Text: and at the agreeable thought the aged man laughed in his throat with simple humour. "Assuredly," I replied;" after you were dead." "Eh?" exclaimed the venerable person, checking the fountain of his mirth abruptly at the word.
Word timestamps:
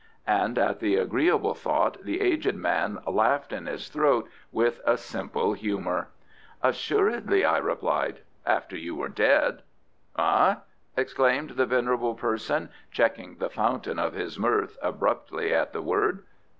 and 0.25 0.57
at 0.57 0.79
the 0.79 0.95
agreeable 0.95 1.53
thought 1.53 2.01
the 2.03 2.21
aged 2.21 2.55
man 2.55 2.97
laughed 3.05 3.53
in 3.53 3.67
his 3.67 3.87
throat 3.87 4.27
with 4.51 4.79
simple 4.95 5.53
humour. 5.53 6.07
"Assuredly," 6.63 7.45
I 7.45 7.59
replied;" 7.59 8.21
after 8.57 8.75
you 8.75 8.95
were 8.95 9.09
dead." 9.09 9.61
"Eh?" 10.17 10.55
exclaimed 10.97 11.51
the 11.51 11.67
venerable 11.67 12.15
person, 12.15 12.69
checking 12.89 13.35
the 13.35 13.51
fountain 13.51 13.99
of 13.99 14.13
his 14.13 14.39
mirth 14.39 14.75
abruptly 14.81 15.53
at 15.53 15.71
the 15.71 15.83
word. 15.83 16.23